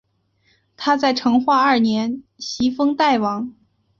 [0.77, 3.53] 他在成化二年袭封代王。